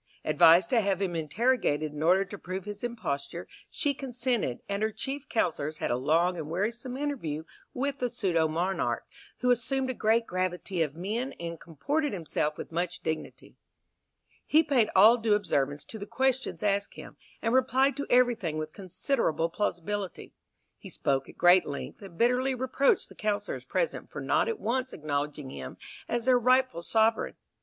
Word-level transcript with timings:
Advised 0.25 0.71
to 0.71 0.81
have 0.81 0.99
him 0.99 1.15
interrogated 1.15 1.93
in 1.93 2.01
order 2.01 2.25
to 2.25 2.39
prove 2.39 2.65
his 2.65 2.83
imposture, 2.83 3.47
she 3.69 3.93
consented, 3.93 4.63
and 4.67 4.81
her 4.81 4.91
chief 4.91 5.29
counsellors 5.29 5.77
had 5.77 5.91
a 5.91 5.95
long 5.95 6.35
and 6.35 6.49
wearisome 6.49 6.97
interview 6.97 7.43
with 7.71 7.99
the 7.99 8.09
pseudo 8.09 8.47
monarch, 8.47 9.05
who 9.41 9.51
assumed 9.51 9.91
a 9.91 9.93
great 9.93 10.25
gravity 10.25 10.81
of 10.81 10.95
mien 10.95 11.33
and 11.33 11.59
comported 11.59 12.13
himself 12.13 12.57
with 12.57 12.71
much 12.71 13.01
dignity; 13.01 13.57
he 14.47 14.63
paid 14.63 14.89
all 14.95 15.17
due 15.17 15.35
observance 15.35 15.85
to 15.85 15.99
the 15.99 16.07
questions 16.07 16.63
asked 16.63 16.95
him, 16.95 17.15
and 17.39 17.53
replied 17.53 17.95
to 17.95 18.07
everything 18.09 18.57
with 18.57 18.73
considerable 18.73 19.49
plausibility. 19.49 20.33
He 20.79 20.89
spoke 20.89 21.29
at 21.29 21.37
great 21.37 21.67
length, 21.67 22.01
and 22.01 22.17
bitterly 22.17 22.55
reproached 22.55 23.07
the 23.07 23.13
counsellors 23.13 23.65
present 23.65 24.09
for 24.09 24.19
not 24.19 24.49
at 24.49 24.59
once 24.59 24.93
acknowledging 24.93 25.51
him 25.51 25.77
as 26.09 26.25
their 26.25 26.39
rightful 26.39 26.81
sovereign. 26.81 27.35